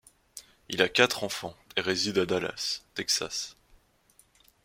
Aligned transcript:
Il 0.67 0.81
a 0.81 0.89
quatre 0.89 1.23
enfants 1.23 1.55
et 1.77 1.81
réside 1.81 2.17
à 2.17 2.25
Dallas, 2.25 2.81
Texas. 2.95 3.55